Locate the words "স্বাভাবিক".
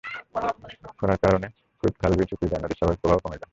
2.77-2.99